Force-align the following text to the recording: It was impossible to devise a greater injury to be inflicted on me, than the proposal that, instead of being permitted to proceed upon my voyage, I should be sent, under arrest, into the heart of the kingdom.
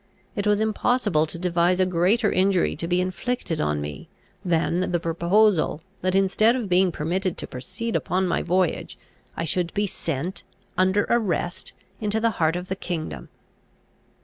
It 0.35 0.47
was 0.47 0.59
impossible 0.59 1.27
to 1.27 1.37
devise 1.37 1.79
a 1.79 1.85
greater 1.85 2.31
injury 2.31 2.75
to 2.75 2.87
be 2.87 2.99
inflicted 2.99 3.61
on 3.61 3.79
me, 3.79 4.09
than 4.43 4.91
the 4.91 4.99
proposal 4.99 5.83
that, 6.01 6.15
instead 6.15 6.55
of 6.55 6.67
being 6.67 6.91
permitted 6.91 7.37
to 7.37 7.45
proceed 7.45 7.95
upon 7.95 8.27
my 8.27 8.41
voyage, 8.41 8.97
I 9.37 9.43
should 9.43 9.71
be 9.75 9.85
sent, 9.85 10.43
under 10.75 11.05
arrest, 11.07 11.73
into 11.99 12.19
the 12.19 12.31
heart 12.41 12.55
of 12.55 12.67
the 12.67 12.75
kingdom. 12.75 13.29